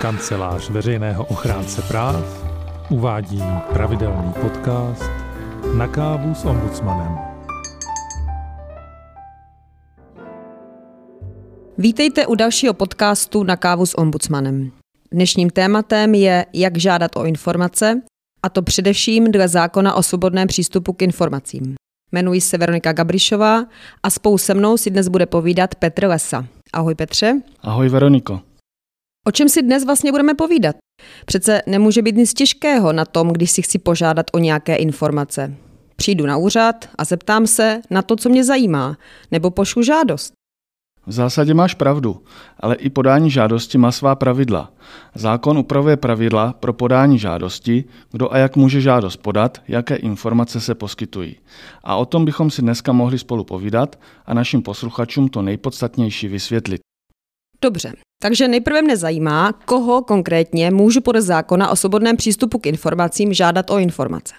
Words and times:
Kancelář 0.00 0.70
veřejného 0.70 1.24
ochránce 1.24 1.82
práv 1.82 2.44
uvádí 2.90 3.42
pravidelný 3.72 4.32
podcast 4.40 5.10
Na 5.76 5.88
kávu 5.88 6.34
s 6.34 6.44
ombudsmanem. 6.44 7.18
Vítejte 11.78 12.26
u 12.26 12.34
dalšího 12.34 12.74
podcastu 12.74 13.42
Na 13.42 13.56
kávu 13.56 13.86
s 13.86 13.98
ombudsmanem. 13.98 14.70
Dnešním 15.12 15.50
tématem 15.50 16.14
je, 16.14 16.46
jak 16.52 16.78
žádat 16.78 17.16
o 17.16 17.24
informace, 17.24 18.02
a 18.42 18.48
to 18.48 18.62
především 18.62 19.32
dle 19.32 19.48
zákona 19.48 19.94
o 19.94 20.02
svobodném 20.02 20.48
přístupu 20.48 20.92
k 20.92 21.02
informacím. 21.02 21.74
Jmenuji 22.12 22.40
se 22.40 22.58
Veronika 22.58 22.92
Gabrišová 22.92 23.64
a 24.02 24.10
spolu 24.10 24.38
se 24.38 24.54
mnou 24.54 24.76
si 24.76 24.90
dnes 24.90 25.08
bude 25.08 25.26
povídat 25.26 25.74
Petr 25.74 26.06
Lesa. 26.06 26.46
Ahoj 26.72 26.94
Petře. 26.94 27.40
Ahoj 27.62 27.88
Veroniko. 27.88 28.40
O 29.28 29.30
čem 29.30 29.48
si 29.48 29.62
dnes 29.62 29.84
vlastně 29.84 30.12
budeme 30.12 30.34
povídat? 30.34 30.76
Přece 31.26 31.62
nemůže 31.66 32.02
být 32.02 32.16
nic 32.16 32.34
těžkého 32.34 32.92
na 32.92 33.04
tom, 33.04 33.28
když 33.28 33.50
si 33.50 33.62
chci 33.62 33.78
požádat 33.78 34.26
o 34.32 34.38
nějaké 34.38 34.76
informace. 34.76 35.54
Přijdu 35.96 36.26
na 36.26 36.36
úřad 36.36 36.88
a 36.98 37.04
zeptám 37.04 37.46
se 37.46 37.80
na 37.90 38.02
to, 38.02 38.16
co 38.16 38.28
mě 38.28 38.44
zajímá, 38.44 38.96
nebo 39.30 39.50
pošlu 39.50 39.82
žádost. 39.82 40.32
V 41.06 41.12
zásadě 41.12 41.54
máš 41.54 41.74
pravdu, 41.74 42.22
ale 42.60 42.74
i 42.74 42.90
podání 42.90 43.30
žádosti 43.30 43.78
má 43.78 43.92
svá 43.92 44.14
pravidla. 44.14 44.72
Zákon 45.14 45.58
upravuje 45.58 45.96
pravidla 45.96 46.52
pro 46.52 46.72
podání 46.72 47.18
žádosti, 47.18 47.84
kdo 48.12 48.32
a 48.32 48.38
jak 48.38 48.56
může 48.56 48.80
žádost 48.80 49.16
podat, 49.16 49.62
jaké 49.68 49.96
informace 49.96 50.60
se 50.60 50.74
poskytují. 50.74 51.36
A 51.84 51.96
o 51.96 52.04
tom 52.04 52.24
bychom 52.24 52.50
si 52.50 52.62
dneska 52.62 52.92
mohli 52.92 53.18
spolu 53.18 53.44
povídat 53.44 53.98
a 54.26 54.34
našim 54.34 54.62
posluchačům 54.62 55.28
to 55.28 55.42
nejpodstatnější 55.42 56.28
vysvětlit. 56.28 56.80
Dobře, 57.62 57.92
takže 58.22 58.48
nejprve 58.48 58.82
mne 58.82 58.96
zajímá, 58.96 59.52
koho 59.52 60.02
konkrétně 60.02 60.70
můžu 60.70 61.00
podle 61.00 61.22
zákona 61.22 61.70
o 61.70 61.76
svobodném 61.76 62.16
přístupu 62.16 62.58
k 62.58 62.66
informacím 62.66 63.34
žádat 63.34 63.70
o 63.70 63.78
informace. 63.78 64.34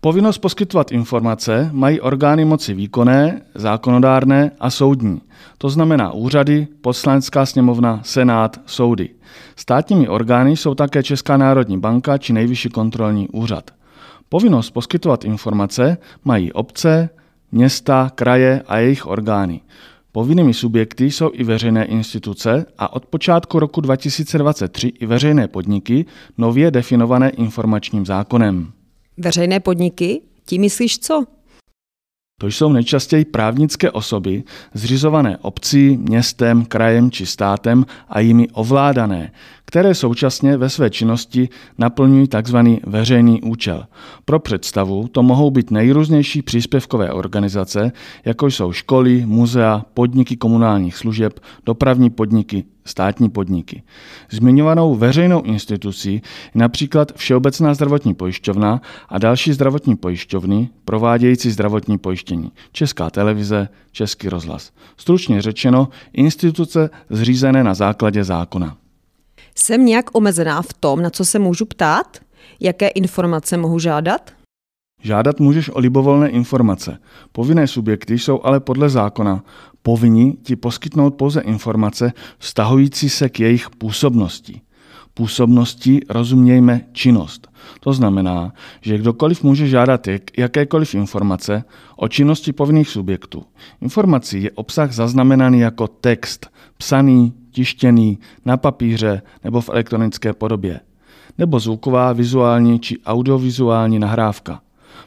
Povinnost 0.00 0.38
poskytovat 0.38 0.92
informace 0.92 1.70
mají 1.72 2.00
orgány 2.00 2.44
moci 2.44 2.74
výkonné, 2.74 3.42
zákonodárné 3.54 4.50
a 4.60 4.70
soudní. 4.70 5.20
To 5.58 5.68
znamená 5.68 6.12
úřady, 6.12 6.66
poslanecká 6.80 7.46
sněmovna, 7.46 8.00
senát, 8.04 8.60
soudy. 8.66 9.08
Státními 9.56 10.08
orgány 10.08 10.56
jsou 10.56 10.74
také 10.74 11.02
Česká 11.02 11.36
národní 11.36 11.78
banka 11.78 12.18
či 12.18 12.32
Nejvyšší 12.32 12.68
kontrolní 12.68 13.28
úřad. 13.28 13.70
Povinnost 14.28 14.70
poskytovat 14.70 15.24
informace 15.24 15.98
mají 16.24 16.52
obce, 16.52 17.08
města, 17.52 18.10
kraje 18.14 18.62
a 18.66 18.78
jejich 18.78 19.06
orgány. 19.06 19.60
Povinnými 20.14 20.54
subjekty 20.54 21.10
jsou 21.10 21.30
i 21.32 21.44
veřejné 21.44 21.84
instituce 21.84 22.66
a 22.78 22.92
od 22.92 23.06
počátku 23.06 23.58
roku 23.58 23.80
2023 23.80 24.88
i 24.88 25.06
veřejné 25.06 25.48
podniky 25.48 26.06
nově 26.38 26.70
definované 26.70 27.30
informačním 27.30 28.06
zákonem. 28.06 28.72
Veřejné 29.16 29.60
podniky? 29.60 30.20
Tím 30.46 30.60
myslíš 30.60 30.98
co? 30.98 31.24
To 32.40 32.46
jsou 32.46 32.72
nejčastěji 32.72 33.24
právnické 33.24 33.90
osoby, 33.90 34.42
zřizované 34.74 35.38
obcí, 35.38 35.96
městem, 35.96 36.64
krajem 36.64 37.10
či 37.10 37.26
státem 37.26 37.86
a 38.08 38.20
jimi 38.20 38.48
ovládané, 38.48 39.32
které 39.72 39.94
současně 39.94 40.56
ve 40.56 40.70
své 40.70 40.90
činnosti 40.90 41.48
naplňují 41.78 42.28
tzv. 42.28 42.56
veřejný 42.86 43.42
účel. 43.42 43.86
Pro 44.24 44.38
představu 44.38 45.08
to 45.08 45.22
mohou 45.22 45.50
být 45.50 45.70
nejrůznější 45.70 46.42
příspěvkové 46.42 47.12
organizace, 47.12 47.92
jako 48.24 48.46
jsou 48.46 48.72
školy, 48.72 49.26
muzea, 49.26 49.84
podniky 49.94 50.36
komunálních 50.36 50.96
služeb, 50.96 51.40
dopravní 51.66 52.10
podniky, 52.10 52.64
státní 52.84 53.30
podniky. 53.30 53.82
Zmiňovanou 54.30 54.94
veřejnou 54.94 55.42
institucí 55.42 56.14
je 56.14 56.20
například 56.54 57.12
Všeobecná 57.16 57.74
zdravotní 57.74 58.14
pojišťovna 58.14 58.80
a 59.08 59.18
další 59.18 59.52
zdravotní 59.52 59.96
pojišťovny 59.96 60.68
provádějící 60.84 61.50
zdravotní 61.50 61.98
pojištění, 61.98 62.52
Česká 62.72 63.10
televize, 63.10 63.68
Český 63.92 64.28
rozhlas. 64.28 64.72
Stručně 64.96 65.42
řečeno, 65.42 65.88
instituce 66.12 66.90
zřízené 67.10 67.64
na 67.64 67.74
základě 67.74 68.24
zákona. 68.24 68.76
Jsem 69.54 69.86
nějak 69.86 70.16
omezená 70.16 70.62
v 70.62 70.72
tom, 70.72 71.02
na 71.02 71.10
co 71.10 71.24
se 71.24 71.38
můžu 71.38 71.66
ptát? 71.66 72.18
Jaké 72.60 72.88
informace 72.88 73.56
mohu 73.56 73.78
žádat? 73.78 74.30
Žádat 75.02 75.40
můžeš 75.40 75.68
o 75.68 75.78
libovolné 75.78 76.28
informace. 76.28 76.98
Povinné 77.32 77.66
subjekty 77.66 78.18
jsou 78.18 78.40
ale 78.42 78.60
podle 78.60 78.88
zákona 78.88 79.44
povinni 79.82 80.32
ti 80.42 80.56
poskytnout 80.56 81.14
pouze 81.14 81.40
informace 81.40 82.12
vztahující 82.38 83.08
se 83.08 83.28
k 83.28 83.40
jejich 83.40 83.70
působnosti. 83.70 84.60
Působností 85.14 86.00
rozumějme 86.08 86.80
činnost. 86.92 87.48
To 87.80 87.92
znamená, 87.92 88.52
že 88.80 88.98
kdokoliv 88.98 89.42
může 89.42 89.68
žádat 89.68 90.06
jakékoliv 90.38 90.94
informace 90.94 91.64
o 91.96 92.08
činnosti 92.08 92.52
povinných 92.52 92.88
subjektů. 92.88 93.44
Informací 93.80 94.42
je 94.42 94.50
obsah 94.50 94.92
zaznamenaný 94.92 95.60
jako 95.60 95.88
text, 95.88 96.50
psaný, 96.76 97.32
tištěný, 97.50 98.18
na 98.44 98.56
papíře 98.56 99.22
nebo 99.44 99.60
v 99.60 99.68
elektronické 99.68 100.32
podobě, 100.32 100.80
nebo 101.38 101.60
zvuková, 101.60 102.12
vizuální 102.12 102.80
či 102.80 102.98
audiovizuální 103.06 103.98
nahrávka. 103.98 104.60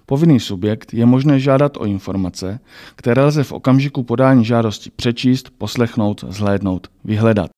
Povinný 0.05 0.39
subjekt 0.39 0.93
je 0.93 1.05
možné 1.05 1.39
žádat 1.39 1.77
o 1.77 1.85
informace, 1.85 2.59
které 2.95 3.23
lze 3.23 3.43
v 3.43 3.51
okamžiku 3.51 4.03
podání 4.03 4.45
žádosti 4.45 4.89
přečíst, 4.95 5.49
poslechnout, 5.57 6.23
zhlédnout, 6.27 6.87
vyhledat. 7.03 7.54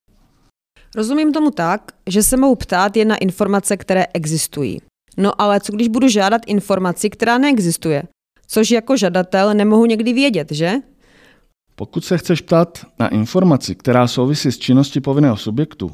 Rozumím 0.94 1.32
tomu 1.32 1.50
tak, 1.50 1.92
že 2.06 2.22
se 2.22 2.36
mohu 2.36 2.54
ptát 2.54 2.96
jen 2.96 3.08
na 3.08 3.16
informace, 3.16 3.76
které 3.76 4.06
existují. 4.14 4.78
No 5.16 5.40
ale 5.40 5.60
co 5.60 5.72
když 5.72 5.88
budu 5.88 6.08
žádat 6.08 6.42
informaci, 6.46 7.10
která 7.10 7.38
neexistuje? 7.38 8.02
Což 8.46 8.70
jako 8.70 8.96
žadatel 8.96 9.54
nemohu 9.54 9.86
někdy 9.86 10.12
vědět, 10.12 10.52
že? 10.52 10.74
Pokud 11.74 12.04
se 12.04 12.18
chceš 12.18 12.40
ptát 12.40 12.86
na 12.98 13.08
informaci, 13.08 13.74
která 13.74 14.06
souvisí 14.06 14.52
s 14.52 14.58
činností 14.58 15.00
povinného 15.00 15.36
subjektu, 15.36 15.90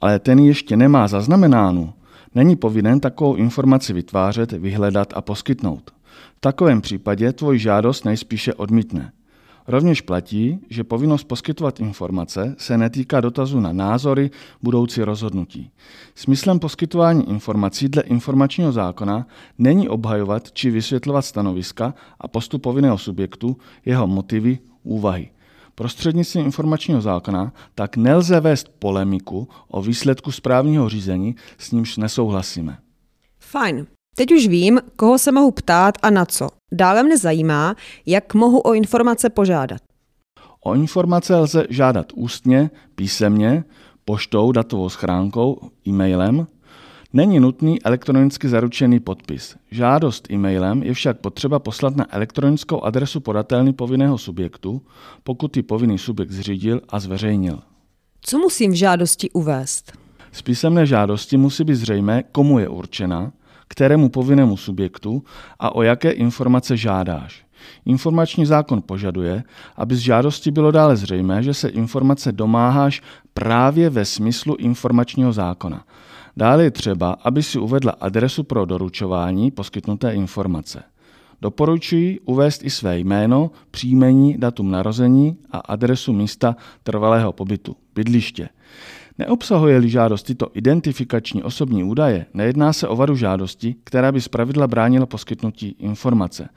ale 0.00 0.18
ten 0.18 0.38
ještě 0.38 0.76
nemá 0.76 1.08
zaznamenánu, 1.08 1.92
není 2.34 2.56
povinen 2.56 3.00
takovou 3.00 3.34
informaci 3.34 3.92
vytvářet, 3.92 4.52
vyhledat 4.52 5.12
a 5.16 5.20
poskytnout. 5.20 5.90
V 6.36 6.40
takovém 6.40 6.80
případě 6.80 7.32
tvoj 7.32 7.58
žádost 7.58 8.04
nejspíše 8.04 8.54
odmítne. 8.54 9.12
Rovněž 9.70 10.00
platí, 10.00 10.58
že 10.70 10.84
povinnost 10.84 11.24
poskytovat 11.24 11.80
informace 11.80 12.54
se 12.58 12.78
netýká 12.78 13.20
dotazu 13.20 13.60
na 13.60 13.72
názory, 13.72 14.30
budoucí 14.62 15.02
rozhodnutí. 15.02 15.70
Smyslem 16.14 16.58
poskytování 16.58 17.30
informací 17.30 17.88
dle 17.88 18.02
informačního 18.02 18.72
zákona 18.72 19.26
není 19.58 19.88
obhajovat 19.88 20.52
či 20.52 20.70
vysvětlovat 20.70 21.22
stanoviska 21.22 21.94
a 22.20 22.28
postup 22.28 22.62
povinného 22.62 22.98
subjektu, 22.98 23.56
jeho 23.84 24.06
motivy, 24.06 24.58
úvahy. 24.82 25.30
Prostřednictvím 25.74 26.44
informačního 26.44 27.00
zákona 27.00 27.52
tak 27.74 27.96
nelze 27.96 28.40
vést 28.40 28.68
polemiku 28.78 29.48
o 29.68 29.82
výsledku 29.82 30.32
správního 30.32 30.88
řízení, 30.88 31.36
s 31.58 31.72
nímž 31.72 31.96
nesouhlasíme. 31.96 32.78
Fajn. 33.38 33.86
Teď 34.16 34.32
už 34.32 34.46
vím, 34.48 34.80
koho 34.96 35.18
se 35.18 35.32
mohu 35.32 35.50
ptát 35.50 35.94
a 36.02 36.10
na 36.10 36.24
co. 36.24 36.48
Dále 36.72 37.02
mne 37.02 37.18
zajímá, 37.18 37.76
jak 38.06 38.34
mohu 38.34 38.60
o 38.60 38.72
informace 38.72 39.30
požádat. 39.30 39.80
O 40.64 40.74
informace 40.74 41.36
lze 41.36 41.66
žádat 41.70 42.06
ústně, 42.14 42.70
písemně, 42.94 43.64
poštou, 44.04 44.52
datovou 44.52 44.88
schránkou, 44.88 45.70
e-mailem. 45.88 46.46
Není 47.12 47.40
nutný 47.40 47.82
elektronicky 47.82 48.48
zaručený 48.48 49.00
podpis. 49.00 49.56
Žádost 49.70 50.30
e-mailem 50.30 50.82
je 50.82 50.94
však 50.94 51.20
potřeba 51.20 51.58
poslat 51.58 51.96
na 51.96 52.14
elektronickou 52.14 52.80
adresu 52.80 53.20
podatelny 53.20 53.72
povinného 53.72 54.18
subjektu, 54.18 54.82
pokud 55.22 55.56
ji 55.56 55.62
povinný 55.62 55.98
subjekt 55.98 56.30
zřídil 56.30 56.80
a 56.88 57.00
zveřejnil. 57.00 57.62
Co 58.20 58.38
musím 58.38 58.70
v 58.70 58.74
žádosti 58.74 59.30
uvést? 59.30 59.92
Z 60.32 60.42
písemné 60.42 60.86
žádosti 60.86 61.36
musí 61.36 61.64
být 61.64 61.74
zřejmé, 61.74 62.22
komu 62.22 62.58
je 62.58 62.68
určena, 62.68 63.32
kterému 63.70 64.08
povinnému 64.08 64.56
subjektu 64.56 65.22
a 65.58 65.74
o 65.74 65.82
jaké 65.82 66.10
informace 66.10 66.76
žádáš. 66.76 67.44
Informační 67.86 68.46
zákon 68.46 68.82
požaduje, 68.82 69.42
aby 69.76 69.96
z 69.96 69.98
žádosti 69.98 70.50
bylo 70.50 70.70
dále 70.70 70.96
zřejmé, 70.96 71.42
že 71.42 71.54
se 71.54 71.68
informace 71.68 72.32
domáháš 72.32 73.02
právě 73.34 73.90
ve 73.90 74.04
smyslu 74.04 74.54
informačního 74.54 75.32
zákona. 75.32 75.84
Dále 76.36 76.64
je 76.64 76.70
třeba, 76.70 77.16
aby 77.22 77.42
si 77.42 77.58
uvedla 77.58 77.92
adresu 78.00 78.42
pro 78.42 78.64
doručování 78.64 79.50
poskytnuté 79.50 80.12
informace. 80.14 80.82
Doporučuji 81.42 82.20
uvést 82.24 82.64
i 82.64 82.70
své 82.70 82.98
jméno, 82.98 83.50
příjmení, 83.70 84.38
datum 84.38 84.70
narození 84.70 85.36
a 85.50 85.58
adresu 85.58 86.12
místa 86.12 86.56
trvalého 86.82 87.32
pobytu, 87.32 87.76
bydliště. 87.94 88.48
Neobsahuje-li 89.20 89.88
žádost 89.88 90.22
tyto 90.22 90.48
identifikační 90.54 91.42
osobní 91.42 91.84
údaje, 91.84 92.26
nejedná 92.34 92.72
se 92.72 92.88
o 92.88 92.96
vadu 92.96 93.16
žádosti, 93.16 93.74
která 93.84 94.12
by 94.12 94.20
zpravidla 94.20 94.66
bránila 94.66 95.06
poskytnutí 95.06 95.68
informace. 95.68 96.48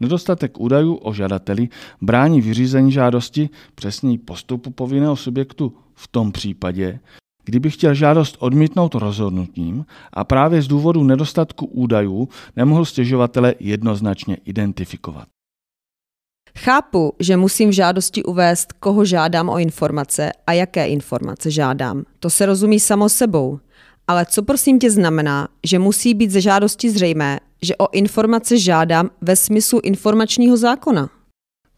Nedostatek 0.00 0.60
údajů 0.60 0.94
o 0.94 1.12
žadateli 1.12 1.68
brání 2.02 2.40
vyřízení 2.40 2.92
žádosti, 2.92 3.48
přesněji 3.74 4.18
postupu 4.18 4.70
povinného 4.70 5.16
subjektu 5.16 5.74
v 5.94 6.08
tom 6.08 6.32
případě, 6.32 7.00
Kdyby 7.44 7.70
chtěl 7.70 7.94
žádost 7.94 8.36
odmítnout 8.38 8.94
rozhodnutím 8.94 9.86
a 10.12 10.24
právě 10.24 10.62
z 10.62 10.68
důvodu 10.68 11.04
nedostatku 11.04 11.66
údajů 11.66 12.28
nemohl 12.56 12.84
stěžovatele 12.84 13.54
jednoznačně 13.60 14.36
identifikovat. 14.44 15.28
Chápu, 16.64 17.12
že 17.20 17.36
musím 17.36 17.70
v 17.70 17.72
žádosti 17.72 18.22
uvést, 18.22 18.72
koho 18.72 19.04
žádám 19.04 19.48
o 19.48 19.58
informace 19.58 20.32
a 20.46 20.52
jaké 20.52 20.86
informace 20.86 21.50
žádám. 21.50 22.04
To 22.18 22.30
se 22.30 22.46
rozumí 22.46 22.80
samo 22.80 23.08
sebou. 23.08 23.58
Ale 24.08 24.26
co 24.26 24.42
prosím 24.42 24.78
tě 24.78 24.90
znamená, 24.90 25.48
že 25.66 25.78
musí 25.78 26.14
být 26.14 26.30
ze 26.30 26.40
žádosti 26.40 26.90
zřejmé, 26.90 27.40
že 27.62 27.76
o 27.76 27.90
informace 27.92 28.58
žádám 28.58 29.10
ve 29.20 29.36
smyslu 29.36 29.80
informačního 29.84 30.56
zákona? 30.56 31.08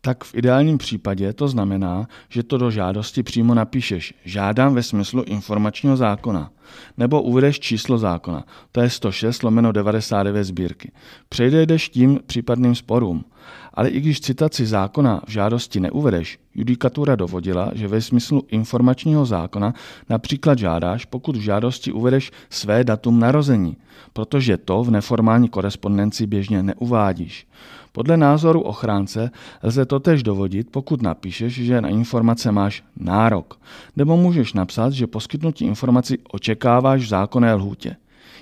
tak 0.05 0.25
v 0.25 0.34
ideálním 0.34 0.79
případě 0.79 1.32
to 1.32 1.49
znamená, 1.49 2.08
že 2.29 2.43
to 2.43 2.58
do 2.58 2.70
žádosti 2.70 3.23
přímo 3.23 3.55
napíšeš 3.55 4.14
žádám 4.25 4.75
ve 4.75 4.82
smyslu 4.82 5.23
informačního 5.23 5.96
zákona, 5.96 6.50
nebo 6.99 7.23
uvedeš 7.23 7.61
číslo 7.61 7.99
zákona, 7.99 8.44
to 8.73 8.81
je 8.81 8.90
106 8.90 9.43
lomeno 9.43 9.73
99 9.73 10.44
sbírky. 10.44 10.93
Přejdeš 11.29 11.88
tím 11.88 12.20
případným 12.26 12.75
sporům. 12.75 13.25
Ale 13.74 13.88
i 13.88 14.00
když 14.00 14.20
citaci 14.20 14.66
zákona 14.66 15.20
v 15.26 15.30
žádosti 15.30 15.80
neuvedeš, 15.80 16.38
judikatura 16.54 17.16
dovodila, 17.16 17.70
že 17.74 17.88
ve 17.88 18.00
smyslu 18.00 18.42
informačního 18.48 19.26
zákona 19.26 19.74
například 20.08 20.58
žádáš, 20.58 21.04
pokud 21.04 21.36
v 21.36 21.40
žádosti 21.40 21.92
uvedeš 21.92 22.30
své 22.50 22.84
datum 22.84 23.20
narození, 23.20 23.76
protože 24.12 24.56
to 24.56 24.82
v 24.82 24.90
neformální 24.90 25.48
korespondenci 25.48 26.26
běžně 26.26 26.62
neuvádíš. 26.62 27.46
Podle 27.92 28.16
názoru 28.16 28.60
ochránce 28.60 29.30
lze 29.62 29.86
totež 29.86 30.22
dovodit, 30.22 30.70
pokud 30.70 31.02
napíšeš, 31.02 31.54
že 31.54 31.80
na 31.80 31.88
informace 31.88 32.52
máš 32.52 32.84
nárok, 32.96 33.60
nebo 33.96 34.16
můžeš 34.16 34.52
napsat, 34.52 34.92
že 34.92 35.06
poskytnutí 35.06 35.64
informací 35.64 36.18
očekáváš 36.30 37.02
v 37.02 37.08
zákonné 37.08 37.54
lhůtě. 37.54 37.96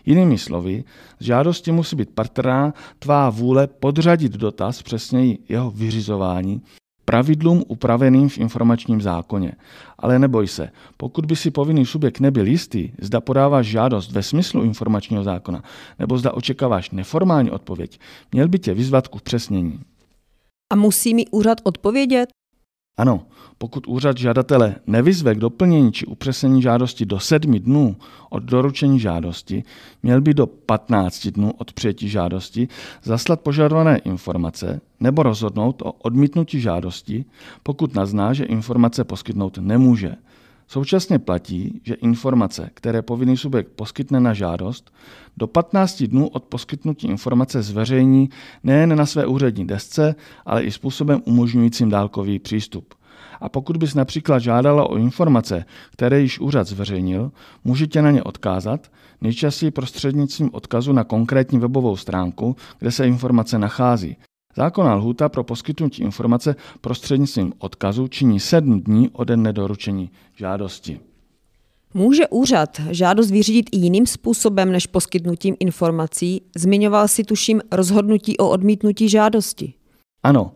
Jinými 0.06 0.38
slovy, 0.38 0.84
žádosti 1.20 1.72
musí 1.72 1.96
být 1.96 2.10
patrná 2.10 2.74
tvá 2.98 3.30
vůle 3.30 3.66
podřadit 3.66 4.32
dotaz, 4.32 4.82
přesněji 4.82 5.38
jeho 5.48 5.70
vyřizování, 5.70 6.62
pravidlům 7.04 7.64
upraveným 7.68 8.28
v 8.28 8.38
informačním 8.38 9.02
zákoně. 9.02 9.52
Ale 9.98 10.18
neboj 10.18 10.46
se, 10.46 10.70
pokud 10.96 11.26
by 11.26 11.36
si 11.36 11.50
povinný 11.50 11.86
subjekt 11.86 12.20
nebyl 12.20 12.46
jistý, 12.46 12.90
zda 13.00 13.20
podáváš 13.20 13.66
žádost 13.66 14.12
ve 14.12 14.22
smyslu 14.22 14.62
informačního 14.62 15.24
zákona, 15.24 15.62
nebo 15.98 16.18
zda 16.18 16.32
očekáváš 16.32 16.90
neformální 16.90 17.50
odpověď, 17.50 18.00
měl 18.32 18.48
by 18.48 18.58
tě 18.58 18.74
vyzvat 18.74 19.08
k 19.08 19.14
upřesnění. 19.14 19.80
A 20.72 20.76
musí 20.76 21.14
mi 21.14 21.24
úřad 21.30 21.58
odpovědět? 21.64 22.28
Ano, 23.00 23.22
pokud 23.58 23.86
úřad 23.86 24.18
žadatele 24.18 24.74
nevyzve 24.86 25.34
k 25.34 25.38
doplnění 25.38 25.92
či 25.92 26.06
upřesnění 26.06 26.62
žádosti 26.62 27.06
do 27.06 27.20
sedmi 27.20 27.60
dnů 27.60 27.96
od 28.30 28.42
doručení 28.42 29.00
žádosti, 29.00 29.64
měl 30.02 30.20
by 30.20 30.34
do 30.34 30.46
15 30.46 31.26
dnů 31.26 31.52
od 31.58 31.72
přijetí 31.72 32.08
žádosti 32.08 32.68
zaslat 33.02 33.40
požadované 33.40 33.98
informace 33.98 34.80
nebo 35.00 35.22
rozhodnout 35.22 35.82
o 35.82 35.92
odmítnutí 35.92 36.60
žádosti, 36.60 37.24
pokud 37.62 37.94
nazná, 37.94 38.32
že 38.32 38.44
informace 38.44 39.04
poskytnout 39.04 39.58
nemůže. 39.58 40.16
Současně 40.72 41.18
platí, 41.18 41.80
že 41.84 41.94
informace, 41.94 42.70
které 42.74 43.02
povinný 43.02 43.36
subjekt 43.36 43.68
poskytne 43.68 44.20
na 44.20 44.34
žádost, 44.34 44.92
do 45.36 45.46
15 45.46 46.02
dnů 46.02 46.28
od 46.28 46.44
poskytnutí 46.44 47.06
informace 47.06 47.62
zveřejní 47.62 48.28
nejen 48.64 48.96
na 48.96 49.06
své 49.06 49.26
úřední 49.26 49.66
desce, 49.66 50.14
ale 50.46 50.62
i 50.62 50.70
způsobem 50.70 51.22
umožňujícím 51.24 51.90
dálkový 51.90 52.38
přístup. 52.38 52.94
A 53.40 53.48
pokud 53.48 53.76
bys 53.76 53.94
například 53.94 54.38
žádala 54.38 54.90
o 54.90 54.96
informace, 54.96 55.64
které 55.92 56.20
již 56.20 56.40
úřad 56.40 56.66
zveřejnil, 56.66 57.32
můžete 57.64 58.02
na 58.02 58.10
ně 58.10 58.22
odkázat, 58.22 58.92
nejčastěji 59.20 59.70
prostřednictvím 59.70 60.50
odkazu 60.52 60.92
na 60.92 61.04
konkrétní 61.04 61.58
webovou 61.58 61.96
stránku, 61.96 62.56
kde 62.78 62.90
se 62.90 63.06
informace 63.06 63.58
nachází. 63.58 64.16
Zákonná 64.56 64.94
lhůta 64.94 65.28
pro 65.28 65.44
poskytnutí 65.44 66.02
informace 66.02 66.56
prostřednictvím 66.80 67.52
odkazu 67.58 68.08
činí 68.08 68.40
7 68.40 68.80
dní 68.80 69.08
ode 69.10 69.36
dne 69.36 69.52
doručení 69.52 70.10
žádosti. 70.36 71.00
Může 71.94 72.28
úřad 72.28 72.80
žádost 72.90 73.30
vyřídit 73.30 73.66
i 73.72 73.76
jiným 73.76 74.06
způsobem 74.06 74.72
než 74.72 74.86
poskytnutím 74.86 75.56
informací? 75.60 76.42
Zmiňoval 76.56 77.08
si 77.08 77.24
tuším 77.24 77.60
rozhodnutí 77.72 78.38
o 78.38 78.50
odmítnutí 78.50 79.08
žádosti. 79.08 79.74
Ano, 80.22 80.52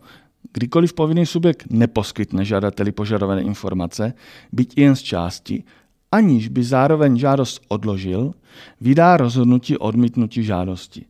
kdykoliv 0.53 0.93
povinný 0.93 1.27
subjekt 1.27 1.67
neposkytne 1.71 2.45
žadateli 2.45 2.93
požadované 2.93 3.43
informace, 3.43 4.15
byť 4.53 4.73
i 4.77 4.81
jen 4.81 4.97
z 4.97 5.03
části, 5.03 5.65
aniž 6.13 6.49
by 6.49 6.65
zároveň 6.65 7.19
žádost 7.19 7.61
odložil, 7.69 8.35
vydá 8.81 9.17
rozhodnutí 9.17 9.79
o 9.79 9.85
odmítnutí 9.85 10.43
žádosti. 10.45 11.07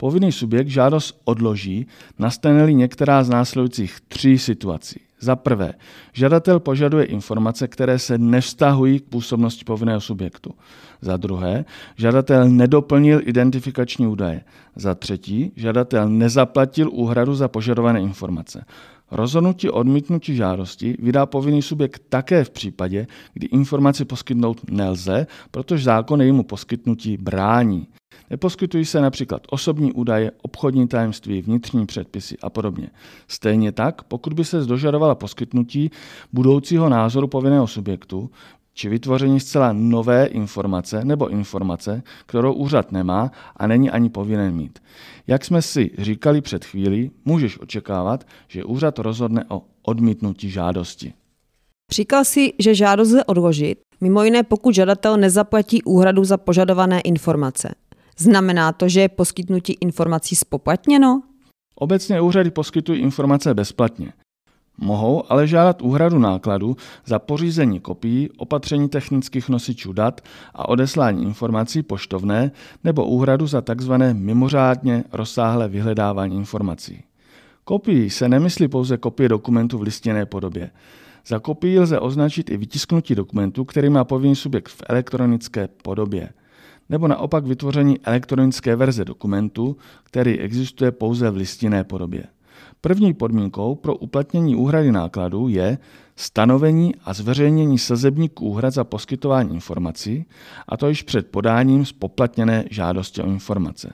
Povinný 0.00 0.32
subjekt 0.32 0.68
žádost 0.68 1.20
odloží, 1.24 1.86
nastane-li 2.18 2.74
některá 2.74 3.24
z 3.24 3.28
následujících 3.28 4.00
tří 4.08 4.38
situací. 4.38 5.00
Za 5.20 5.36
prvé, 5.36 5.72
žadatel 6.12 6.60
požaduje 6.60 7.04
informace, 7.04 7.68
které 7.68 7.98
se 7.98 8.18
nevztahují 8.18 9.00
k 9.00 9.04
působnosti 9.04 9.64
povinného 9.64 10.00
subjektu. 10.00 10.54
Za 11.00 11.16
druhé, 11.16 11.64
žadatel 11.96 12.48
nedoplnil 12.48 13.20
identifikační 13.24 14.06
údaje. 14.06 14.44
Za 14.76 14.94
třetí, 14.94 15.52
žadatel 15.56 16.08
nezaplatil 16.08 16.90
úhradu 16.92 17.34
za 17.34 17.48
požadované 17.48 18.00
informace. 18.00 18.64
Rozhodnutí 19.10 19.70
odmítnutí 19.70 20.36
žádosti 20.36 20.96
vydá 20.98 21.26
povinný 21.26 21.62
subjekt 21.62 22.02
také 22.08 22.44
v 22.44 22.50
případě, 22.50 23.06
kdy 23.32 23.46
informaci 23.46 24.04
poskytnout 24.04 24.70
nelze, 24.70 25.26
protože 25.50 25.84
zákon 25.84 26.20
jejímu 26.20 26.42
poskytnutí 26.42 27.16
brání. 27.16 27.86
Neposkytují 28.30 28.84
se 28.84 29.00
například 29.00 29.42
osobní 29.50 29.92
údaje, 29.92 30.32
obchodní 30.42 30.88
tajemství, 30.88 31.42
vnitřní 31.42 31.86
předpisy 31.86 32.36
a 32.42 32.50
podobně. 32.50 32.90
Stejně 33.28 33.72
tak, 33.72 34.02
pokud 34.02 34.32
by 34.32 34.44
se 34.44 34.62
zdožadovala 34.62 35.14
poskytnutí 35.14 35.90
budoucího 36.32 36.88
názoru 36.88 37.28
povinného 37.28 37.66
subjektu, 37.66 38.30
či 38.78 38.88
vytvoření 38.88 39.40
zcela 39.40 39.72
nové 39.72 40.26
informace 40.26 41.04
nebo 41.04 41.28
informace, 41.28 42.02
kterou 42.26 42.52
úřad 42.52 42.92
nemá 42.92 43.30
a 43.56 43.66
není 43.66 43.90
ani 43.90 44.10
povinen 44.10 44.54
mít. 44.54 44.78
Jak 45.26 45.44
jsme 45.44 45.62
si 45.62 45.90
říkali 45.98 46.40
před 46.40 46.64
chvílí, 46.64 47.10
můžeš 47.24 47.60
očekávat, 47.60 48.24
že 48.48 48.64
úřad 48.64 48.98
rozhodne 48.98 49.44
o 49.48 49.62
odmítnutí 49.82 50.50
žádosti. 50.50 51.12
Říkal 51.92 52.24
si, 52.24 52.52
že 52.58 52.74
žádost 52.74 53.08
lze 53.08 53.24
odložit, 53.24 53.78
mimo 54.00 54.22
jiné 54.22 54.42
pokud 54.42 54.74
žadatel 54.74 55.16
nezaplatí 55.16 55.82
úhradu 55.82 56.24
za 56.24 56.36
požadované 56.36 57.00
informace. 57.00 57.74
Znamená 58.18 58.72
to, 58.72 58.88
že 58.88 59.00
je 59.00 59.08
poskytnutí 59.08 59.72
informací 59.80 60.36
spoplatněno? 60.36 61.22
Obecně 61.74 62.20
úřady 62.20 62.50
poskytují 62.50 63.00
informace 63.00 63.54
bezplatně. 63.54 64.12
Mohou 64.78 65.32
ale 65.32 65.46
žádat 65.46 65.82
úhradu 65.82 66.18
nákladu 66.18 66.76
za 67.06 67.18
pořízení 67.18 67.80
kopií, 67.80 68.30
opatření 68.36 68.88
technických 68.88 69.48
nosičů 69.48 69.92
dat 69.92 70.20
a 70.54 70.68
odeslání 70.68 71.22
informací 71.22 71.82
poštovné 71.82 72.50
nebo 72.84 73.06
úhradu 73.06 73.46
za 73.46 73.60
tzv. 73.60 73.92
mimořádně 74.12 75.04
rozsáhlé 75.12 75.68
vyhledávání 75.68 76.36
informací. 76.36 77.02
Kopii 77.64 78.10
se 78.10 78.28
nemyslí 78.28 78.68
pouze 78.68 78.96
kopie 78.96 79.28
dokumentu 79.28 79.78
v 79.78 79.82
listinné 79.82 80.26
podobě. 80.26 80.70
Za 81.26 81.38
kopii 81.38 81.78
lze 81.78 82.00
označit 82.00 82.50
i 82.50 82.56
vytisknutí 82.56 83.14
dokumentu, 83.14 83.64
který 83.64 83.90
má 83.90 84.04
povinný 84.04 84.36
subjekt 84.36 84.68
v 84.68 84.82
elektronické 84.88 85.68
podobě 85.82 86.30
nebo 86.88 87.08
naopak 87.08 87.46
vytvoření 87.46 87.98
elektronické 88.04 88.76
verze 88.76 89.04
dokumentu, 89.04 89.76
který 90.04 90.38
existuje 90.38 90.92
pouze 90.92 91.30
v 91.30 91.36
listinné 91.36 91.84
podobě. 91.84 92.24
První 92.80 93.14
podmínkou 93.14 93.74
pro 93.74 93.96
uplatnění 93.96 94.56
úhrady 94.56 94.92
nákladů 94.92 95.48
je 95.48 95.78
stanovení 96.16 96.94
a 97.04 97.14
zveřejnění 97.14 97.78
sazebníků 97.78 98.46
úhrad 98.46 98.74
za 98.74 98.84
poskytování 98.84 99.54
informací, 99.54 100.24
a 100.68 100.76
to 100.76 100.88
již 100.88 101.02
před 101.02 101.26
podáním 101.26 101.84
spoplatněné 101.84 102.64
žádosti 102.70 103.22
o 103.22 103.26
informace. 103.26 103.92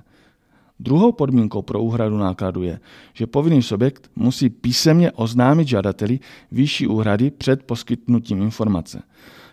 Druhou 0.80 1.12
podmínkou 1.12 1.62
pro 1.62 1.82
úhradu 1.82 2.18
nákladu 2.18 2.62
je, 2.62 2.80
že 3.12 3.26
povinný 3.26 3.62
subjekt 3.62 4.10
musí 4.16 4.50
písemně 4.50 5.12
oznámit 5.12 5.68
žadateli 5.68 6.20
výšší 6.52 6.86
úhrady 6.86 7.30
před 7.30 7.62
poskytnutím 7.62 8.42
informace. 8.42 9.02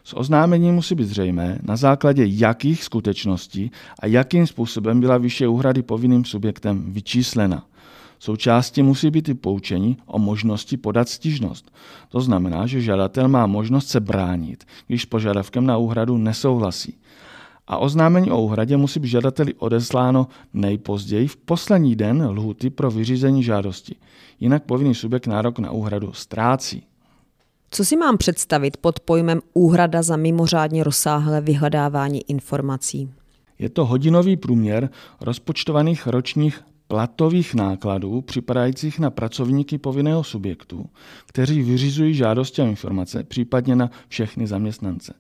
Z 0.04 0.14
oznámení 0.14 0.72
musí 0.72 0.96
být 0.96 1.08
zřejmé, 1.08 1.60
na 1.64 1.76
základě 1.76 2.24
jakých 2.28 2.84
skutečností 2.84 3.72
a 4.00 4.08
jakým 4.08 4.48
způsobem 4.48 5.00
byla 5.00 5.18
výše 5.18 5.48
úhrady 5.48 5.82
povinným 5.82 6.26
subjektem 6.26 6.94
vyčíslena. 6.94 7.66
Součástí 8.24 8.84
musí 8.84 9.12
být 9.12 9.30
i 9.30 9.34
poučení 9.34 9.98
o 10.06 10.20
možnosti 10.20 10.78
podat 10.78 11.10
stížnost. 11.10 11.72
To 12.10 12.22
znamená, 12.22 12.68
že 12.68 12.82
žadatel 12.82 13.28
má 13.28 13.48
možnost 13.48 13.88
se 13.88 14.00
bránit, 14.00 14.64
když 14.88 15.02
s 15.02 15.06
požadavkem 15.06 15.66
na 15.66 15.78
úhradu 15.78 16.18
nesouhlasí. 16.18 16.98
A 17.68 17.78
oznámení 17.78 18.32
o 18.32 18.42
úhradě 18.42 18.78
musí 18.78 19.00
být 19.00 19.08
žadateli 19.08 19.54
odesláno 19.54 20.28
nejpozději 20.54 21.28
v 21.28 21.38
poslední 21.38 21.96
den 21.96 22.26
lhuty 22.26 22.70
pro 22.70 22.92
vyřízení 22.92 23.44
žádosti. 23.44 23.96
Jinak 24.40 24.64
povinný 24.64 24.96
subjekt 24.96 25.28
nárok 25.28 25.60
na 25.60 25.72
úhradu 25.72 26.14
ztrácí. 26.14 26.84
Co 27.72 27.86
si 27.86 27.98
mám 27.98 28.18
představit 28.18 28.78
pod 28.78 29.00
pojmem 29.00 29.42
úhrada 29.54 30.02
za 30.02 30.18
mimořádně 30.18 30.84
rozsáhlé 30.84 31.42
vyhledávání 31.42 32.30
informací? 32.30 33.10
Je 33.60 33.70
to 33.70 33.86
hodinový 33.86 34.38
průměr 34.38 34.90
rozpočtovaných 35.22 36.08
ročních 36.08 36.64
platových 36.92 37.56
nákladů 37.56 38.22
připadajících 38.22 39.00
na 39.00 39.10
pracovníky 39.10 39.78
povinného 39.78 40.24
subjektu, 40.24 40.86
kteří 41.26 41.62
vyřizují 41.62 42.14
žádosti 42.14 42.62
a 42.62 42.66
informace, 42.66 43.24
případně 43.24 43.76
na 43.76 43.90
všechny 44.08 44.48
zaměstnance. 44.48 45.14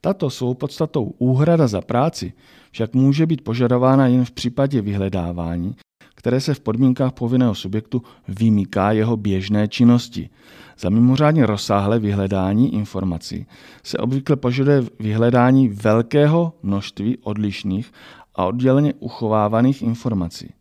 Tato 0.00 0.30
svou 0.30 0.54
podstatou 0.54 1.04
úhrada 1.04 1.66
za 1.66 1.80
práci 1.80 2.32
však 2.70 2.94
může 2.94 3.26
být 3.26 3.44
požadována 3.44 4.06
jen 4.06 4.24
v 4.24 4.30
případě 4.30 4.82
vyhledávání, 4.82 5.76
které 6.14 6.40
se 6.40 6.54
v 6.54 6.60
podmínkách 6.60 7.12
povinného 7.12 7.54
subjektu 7.54 8.02
vymýká 8.28 8.92
jeho 8.92 9.16
běžné 9.16 9.68
činnosti. 9.68 10.30
Za 10.78 10.90
mimořádně 10.90 11.46
rozsáhlé 11.46 11.98
vyhledání 11.98 12.74
informací 12.74 13.46
se 13.82 13.98
obvykle 13.98 14.36
požaduje 14.36 14.84
vyhledání 15.00 15.68
velkého 15.68 16.52
množství 16.62 17.18
odlišných 17.18 17.92
a 18.34 18.46
odděleně 18.46 18.94
uchovávaných 18.94 19.82
informací 19.82 20.54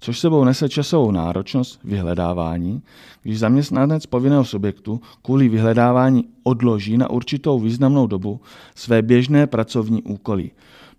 což 0.00 0.18
sebou 0.18 0.44
nese 0.44 0.68
časovou 0.68 1.10
náročnost 1.10 1.80
vyhledávání, 1.84 2.82
když 3.22 3.38
zaměstnanec 3.38 4.06
povinného 4.06 4.44
subjektu 4.44 5.00
kvůli 5.22 5.48
vyhledávání 5.48 6.24
odloží 6.42 6.98
na 6.98 7.10
určitou 7.10 7.60
významnou 7.60 8.06
dobu 8.06 8.40
své 8.74 9.02
běžné 9.02 9.46
pracovní 9.46 10.02
úkoly. 10.02 10.50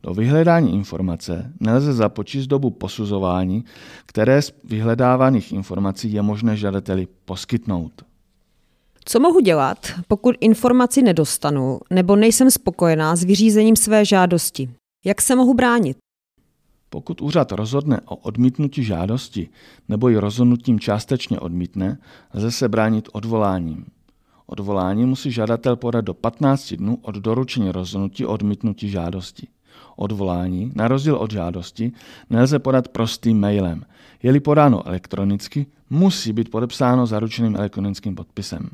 Do 0.03 0.13
vyhledání 0.13 0.73
informace 0.73 1.53
nelze 1.59 1.93
započíst 1.93 2.49
dobu 2.49 2.69
posuzování, 2.69 3.65
které 4.05 4.41
z 4.41 4.53
vyhledávaných 4.63 5.51
informací 5.51 6.13
je 6.13 6.21
možné 6.21 6.57
žadateli 6.57 7.07
poskytnout. 7.25 7.91
Co 9.05 9.19
mohu 9.19 9.39
dělat, 9.39 9.87
pokud 10.07 10.35
informaci 10.39 11.01
nedostanu 11.01 11.79
nebo 11.89 12.15
nejsem 12.15 12.51
spokojená 12.51 13.15
s 13.15 13.23
vyřízením 13.23 13.75
své 13.75 14.05
žádosti? 14.05 14.69
Jak 15.05 15.21
se 15.21 15.35
mohu 15.35 15.53
bránit? 15.53 15.97
Pokud 16.89 17.22
úřad 17.22 17.51
rozhodne 17.51 18.01
o 18.05 18.15
odmítnutí 18.15 18.84
žádosti 18.84 19.50
nebo 19.89 20.10
ji 20.10 20.17
rozhodnutím 20.17 20.79
částečně 20.79 21.39
odmítne, 21.39 21.98
lze 22.34 22.51
se 22.51 22.69
bránit 22.69 23.10
odvoláním. 23.12 23.86
Odvolání 24.46 25.05
musí 25.05 25.31
žadatel 25.31 25.75
podat 25.75 26.05
do 26.05 26.13
15 26.13 26.74
dnů 26.74 26.98
od 27.01 27.15
doručení 27.15 27.72
rozhodnutí 27.72 28.25
o 28.25 28.34
odmítnutí 28.34 28.89
žádosti. 28.89 29.48
Odvolání, 29.96 30.72
na 30.75 30.88
rozdíl 30.88 31.15
od 31.15 31.31
žádosti, 31.31 31.91
nelze 32.29 32.60
podat 32.60 32.88
prostým 32.88 33.39
mailem. 33.39 33.86
Je-li 34.24 34.39
podáno 34.39 34.88
elektronicky, 34.88 35.65
musí 35.89 36.34
být 36.34 36.51
podepsáno 36.51 37.05
zaručeným 37.05 37.55
elektronickým 37.55 38.15
podpisem. 38.15 38.69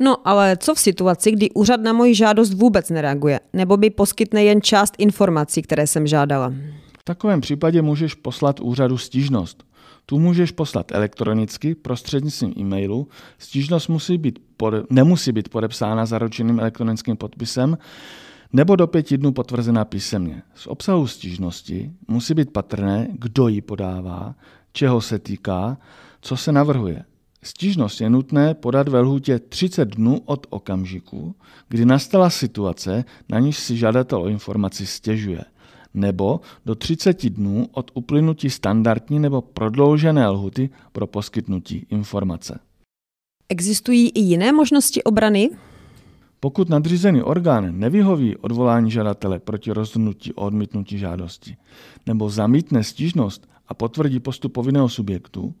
No 0.00 0.28
ale 0.28 0.56
co 0.56 0.74
v 0.74 0.78
situaci, 0.78 1.30
kdy 1.30 1.50
úřad 1.50 1.80
na 1.80 1.92
moji 1.92 2.14
žádost 2.14 2.54
vůbec 2.54 2.90
nereaguje, 2.90 3.40
nebo 3.52 3.76
by 3.76 3.90
poskytne 3.90 4.44
jen 4.44 4.62
část 4.62 4.94
informací, 4.98 5.62
které 5.62 5.86
jsem 5.86 6.06
žádala? 6.06 6.52
Takovém 7.06 7.40
případě 7.40 7.82
můžeš 7.82 8.14
poslat 8.14 8.60
úřadu 8.60 8.98
stížnost. 8.98 9.64
Tu 10.06 10.18
můžeš 10.18 10.50
poslat 10.50 10.92
elektronicky 10.92 11.74
prostřednictvím 11.74 12.54
e-mailu. 12.58 13.08
Stížnost 13.38 13.88
musí 13.88 14.18
být 14.18 14.38
pode- 14.56 14.82
nemusí 14.90 15.32
být 15.32 15.48
podepsána 15.48 16.06
zaručeným 16.06 16.60
elektronickým 16.60 17.16
podpisem 17.16 17.78
nebo 18.52 18.76
do 18.76 18.86
pěti 18.86 19.18
dnů 19.18 19.32
potvrzená 19.32 19.84
písemně. 19.84 20.42
Z 20.54 20.66
obsahu 20.66 21.06
stížnosti 21.06 21.90
musí 22.08 22.34
být 22.34 22.52
patrné, 22.52 23.08
kdo 23.12 23.48
ji 23.48 23.60
podává, 23.60 24.34
čeho 24.72 25.00
se 25.00 25.18
týká, 25.18 25.78
co 26.20 26.36
se 26.36 26.52
navrhuje. 26.52 27.04
Stížnost 27.42 28.00
je 28.00 28.10
nutné 28.10 28.54
podat 28.54 28.88
ve 28.88 29.00
lhůtě 29.00 29.38
30 29.38 29.84
dnů 29.84 30.20
od 30.24 30.46
okamžiku, 30.50 31.34
kdy 31.68 31.84
nastala 31.84 32.30
situace, 32.30 33.04
na 33.28 33.38
níž 33.38 33.58
si 33.58 33.76
žadatel 33.76 34.22
o 34.22 34.28
informaci 34.28 34.86
stěžuje– 34.86 35.44
nebo 35.96 36.40
do 36.66 36.74
30 36.74 37.30
dnů 37.30 37.68
od 37.72 37.90
uplynutí 37.94 38.50
standardní 38.50 39.18
nebo 39.18 39.42
prodloužené 39.42 40.28
lhuty 40.28 40.70
pro 40.92 41.06
poskytnutí 41.06 41.86
informace. 41.90 42.58
Existují 43.48 44.08
i 44.08 44.20
jiné 44.20 44.52
možnosti 44.52 45.02
obrany? 45.02 45.50
Pokud 46.40 46.68
nadřízený 46.68 47.22
orgán 47.22 47.78
nevyhoví 47.78 48.36
odvolání 48.36 48.90
žadatele 48.90 49.38
proti 49.38 49.72
rozhodnutí 49.72 50.32
o 50.32 50.46
odmítnutí 50.46 50.98
žádosti 50.98 51.56
nebo 52.06 52.30
zamítne 52.30 52.84
stížnost 52.84 53.48
a 53.68 53.74
potvrdí 53.74 54.20
postup 54.20 54.52
povinného 54.52 54.88
subjektu, 54.88 55.54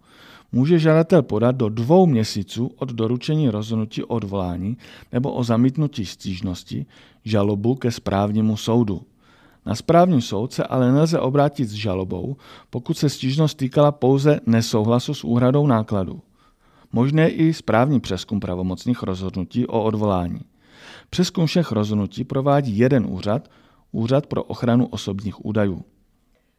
může 0.52 0.78
žadatel 0.78 1.22
podat 1.22 1.56
do 1.56 1.68
dvou 1.68 2.06
měsíců 2.06 2.70
od 2.76 2.92
doručení 2.92 3.50
rozhodnutí 3.50 4.04
o 4.04 4.06
odvolání 4.06 4.76
nebo 5.12 5.32
o 5.32 5.44
zamítnutí 5.44 6.06
stížnosti 6.06 6.86
žalobu 7.24 7.74
ke 7.74 7.90
správnímu 7.90 8.56
soudu. 8.56 9.02
Na 9.66 9.74
správní 9.74 10.22
soud 10.22 10.52
se 10.52 10.64
ale 10.64 10.92
nelze 10.92 11.18
obrátit 11.18 11.68
s 11.68 11.72
žalobou, 11.72 12.36
pokud 12.70 12.98
se 12.98 13.08
stížnost 13.08 13.54
týkala 13.54 13.92
pouze 13.92 14.40
nesouhlasu 14.46 15.14
s 15.14 15.24
úhradou 15.24 15.66
nákladů. 15.66 16.20
Možné 16.92 17.28
i 17.28 17.54
správní 17.54 18.00
přeskum 18.00 18.40
pravomocných 18.40 19.02
rozhodnutí 19.02 19.66
o 19.66 19.84
odvolání. 19.84 20.40
Přeskum 21.10 21.46
všech 21.46 21.72
rozhodnutí 21.72 22.24
provádí 22.24 22.78
jeden 22.78 23.06
úřad, 23.08 23.48
Úřad 23.92 24.26
pro 24.26 24.42
ochranu 24.42 24.86
osobních 24.86 25.46
údajů. 25.46 25.84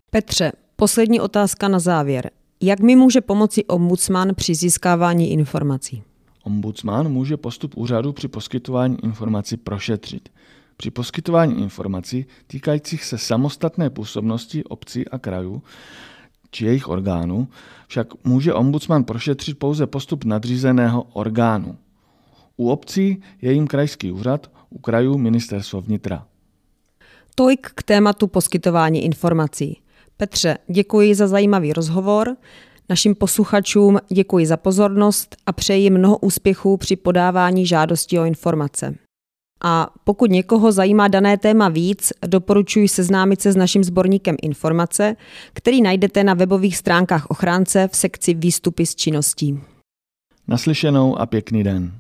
Petře, 0.10 0.52
poslední 0.76 1.20
otázka 1.20 1.68
na 1.68 1.80
závěr. 1.80 2.32
Jak 2.62 2.80
mi 2.80 2.96
může 2.96 3.22
pomoci 3.22 3.66
ombudsman 3.66 4.36
při 4.36 4.56
získávání 4.56 5.32
informací? 5.32 6.04
Ombudsman 6.44 7.10
může 7.10 7.38
postup 7.38 7.78
úřadu 7.78 8.14
při 8.14 8.28
poskytování 8.28 8.98
informací 9.04 9.58
prošetřit. 9.58 10.30
Při 10.78 10.92
poskytování 10.92 11.62
informací 11.62 12.26
týkajících 12.48 13.04
se 13.04 13.18
samostatné 13.18 13.90
působnosti 13.90 14.64
obcí 14.64 15.08
a 15.08 15.20
krajů 15.20 15.64
či 16.52 16.66
jejich 16.66 16.88
orgánů 16.88 17.48
však 17.88 18.08
může 18.24 18.54
ombudsman 18.54 19.04
prošetřit 19.04 19.60
pouze 19.60 19.88
postup 19.88 20.24
nadřízeného 20.24 21.04
orgánu. 21.04 21.78
U 22.58 22.70
obcí 22.70 23.22
je 23.42 23.54
jim 23.54 23.68
krajský 23.68 24.12
úřad, 24.12 24.52
u 24.70 24.80
krajů 24.80 25.18
ministerstvo 25.18 25.82
vnitra. 25.82 26.26
Tolik 27.36 27.68
k 27.76 27.84
tématu 27.84 28.28
poskytování 28.28 29.06
informací. 29.06 29.82
Petře, 30.18 30.58
děkuji 30.68 31.16
za 31.16 31.28
zajímavý 31.28 31.74
rozhovor. 31.74 32.36
Našim 32.90 33.16
posluchačům 33.16 33.98
děkuji 34.10 34.46
za 34.46 34.58
pozornost 34.58 35.36
a 35.46 35.54
přeji 35.54 35.90
mnoho 35.90 36.18
úspěchů 36.18 36.78
při 36.78 36.96
podávání 36.96 37.66
žádosti 37.66 38.20
o 38.20 38.26
informace. 38.26 38.96
A 39.64 39.90
pokud 40.04 40.32
někoho 40.32 40.72
zajímá 40.72 41.08
dané 41.08 41.38
téma 41.38 41.70
víc, 41.70 42.14
doporučuji 42.28 42.88
seznámit 42.88 43.42
se 43.42 43.52
s 43.52 43.56
naším 43.56 43.84
sborníkem 43.84 44.36
informace, 44.42 45.16
který 45.54 45.82
najdete 45.82 46.24
na 46.24 46.34
webových 46.34 46.78
stránkách 46.78 47.26
ochránce 47.26 47.90
v 47.92 47.96
sekci 47.96 48.34
Výstupy 48.34 48.86
z 48.86 48.96
činností. 48.96 49.60
Naslyšenou 50.48 51.20
a 51.20 51.26
pěkný 51.26 51.64
den. 51.64 51.92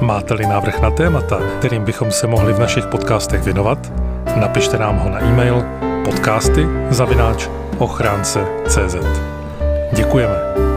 Máte-li 0.00 0.46
návrh 0.46 0.80
na 0.80 0.90
témata, 0.90 1.40
kterým 1.58 1.84
bychom 1.84 2.10
se 2.10 2.26
mohli 2.26 2.52
v 2.52 2.58
našich 2.58 2.86
podcastech 2.86 3.42
věnovat, 3.42 3.92
napište 4.40 4.78
nám 4.78 4.98
ho 4.98 5.10
na 5.10 5.20
e-mail 5.20 5.62
podcasty 6.04 6.66
zavináč 6.90 7.48
ochránce.cz. 7.78 9.39
Děkujeme. 9.92 10.69